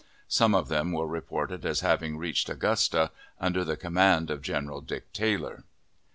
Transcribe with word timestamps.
Some 0.27 0.55
of 0.55 0.67
them 0.67 0.93
were 0.93 1.05
reported 1.05 1.63
as 1.63 1.81
having 1.81 2.17
reached 2.17 2.49
Augusta, 2.49 3.11
under 3.39 3.63
the 3.63 3.77
command 3.77 4.31
of 4.31 4.41
General 4.41 4.81
Dick 4.81 5.13
Taylor. 5.13 5.63